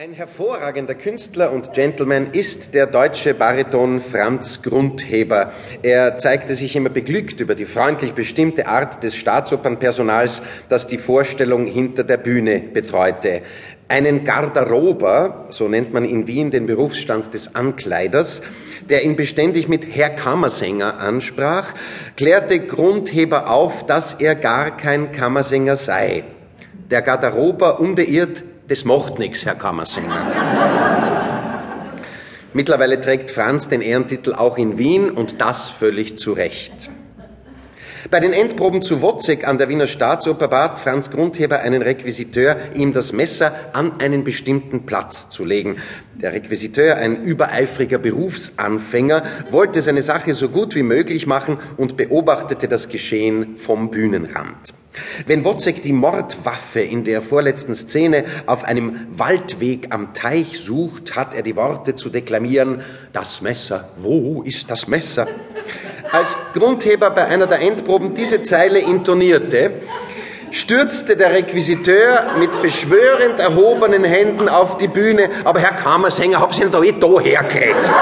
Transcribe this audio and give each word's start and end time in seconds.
Ein 0.00 0.12
hervorragender 0.12 0.94
Künstler 0.94 1.50
und 1.50 1.72
Gentleman 1.72 2.28
ist 2.30 2.72
der 2.72 2.86
deutsche 2.86 3.34
Bariton 3.34 3.98
Franz 3.98 4.62
Grundheber. 4.62 5.50
Er 5.82 6.18
zeigte 6.18 6.54
sich 6.54 6.76
immer 6.76 6.88
beglückt 6.88 7.40
über 7.40 7.56
die 7.56 7.64
freundlich 7.64 8.12
bestimmte 8.12 8.68
Art 8.68 9.02
des 9.02 9.16
Staatsopernpersonals, 9.16 10.40
das 10.68 10.86
die 10.86 10.98
Vorstellung 10.98 11.66
hinter 11.66 12.04
der 12.04 12.18
Bühne 12.18 12.60
betreute. 12.60 13.42
Einen 13.88 14.22
Garderober, 14.22 15.46
so 15.50 15.66
nennt 15.66 15.92
man 15.92 16.04
in 16.04 16.28
Wien 16.28 16.52
den 16.52 16.66
Berufsstand 16.66 17.34
des 17.34 17.56
Ankleiders, 17.56 18.40
der 18.88 19.02
ihn 19.02 19.16
beständig 19.16 19.66
mit 19.66 19.84
Herr 19.96 20.10
Kammersänger 20.10 21.00
ansprach, 21.00 21.74
klärte 22.16 22.60
Grundheber 22.60 23.50
auf, 23.50 23.84
dass 23.84 24.14
er 24.14 24.36
gar 24.36 24.76
kein 24.76 25.10
Kammersänger 25.10 25.74
sei. 25.74 26.22
Der 26.88 27.02
Garderober 27.02 27.80
unbeirrt 27.80 28.44
das 28.68 28.84
macht 28.84 29.18
nichts, 29.18 29.44
Herr 29.44 29.54
Kammersänger. 29.54 30.26
Mittlerweile 32.52 33.00
trägt 33.00 33.30
Franz 33.30 33.68
den 33.68 33.82
Ehrentitel 33.82 34.34
auch 34.34 34.56
in 34.58 34.78
Wien 34.78 35.10
und 35.10 35.40
das 35.40 35.68
völlig 35.70 36.18
zu 36.18 36.32
Recht. 36.32 36.90
Bei 38.10 38.20
den 38.20 38.32
Endproben 38.32 38.80
zu 38.80 39.02
Wozzeck 39.02 39.46
an 39.46 39.58
der 39.58 39.68
Wiener 39.68 39.88
Staatsoper 39.88 40.48
bat 40.48 40.78
Franz 40.78 41.10
Grundheber 41.10 41.60
einen 41.60 41.82
Requisiteur, 41.82 42.56
ihm 42.74 42.92
das 42.92 43.12
Messer 43.12 43.52
an 43.72 44.00
einen 44.00 44.22
bestimmten 44.22 44.86
Platz 44.86 45.30
zu 45.30 45.44
legen. 45.44 45.76
Der 46.14 46.32
Requisiteur, 46.32 46.96
ein 46.96 47.24
übereifriger 47.24 47.98
Berufsanfänger, 47.98 49.24
wollte 49.50 49.82
seine 49.82 50.02
Sache 50.02 50.34
so 50.34 50.48
gut 50.48 50.76
wie 50.76 50.84
möglich 50.84 51.26
machen 51.26 51.58
und 51.76 51.96
beobachtete 51.96 52.68
das 52.68 52.88
Geschehen 52.88 53.56
vom 53.56 53.90
Bühnenrand. 53.90 54.74
Wenn 55.26 55.44
Wozzeck 55.44 55.82
die 55.82 55.92
Mordwaffe 55.92 56.80
in 56.80 57.04
der 57.04 57.20
vorletzten 57.20 57.74
Szene 57.74 58.24
auf 58.46 58.64
einem 58.64 59.06
Waldweg 59.10 59.88
am 59.90 60.14
Teich 60.14 60.60
sucht, 60.60 61.16
hat 61.16 61.34
er 61.34 61.42
die 61.42 61.56
Worte 61.56 61.94
zu 61.96 62.10
deklamieren, 62.10 62.82
das 63.12 63.42
Messer, 63.42 63.90
wo 63.96 64.42
ist 64.42 64.70
das 64.70 64.88
Messer? 64.88 65.26
Als 66.10 66.38
Grundheber 66.54 67.10
bei 67.10 67.26
einer 67.26 67.46
der 67.46 67.60
Endproben 67.60 68.14
diese 68.14 68.42
Zeile 68.42 68.78
intonierte, 68.78 69.72
stürzte 70.50 71.16
der 71.16 71.32
Requisiteur 71.32 72.36
mit 72.38 72.62
beschwörend 72.62 73.40
erhobenen 73.40 74.04
Händen 74.04 74.48
auf 74.48 74.78
die 74.78 74.88
Bühne, 74.88 75.28
aber 75.44 75.60
Herr 75.60 75.72
Kammersänger, 75.72 76.40
hab's 76.40 76.58
ihn 76.60 76.72
da 76.72 76.82
eh 76.82 76.92
da 76.92 77.20
hergekriegt. 77.20 77.92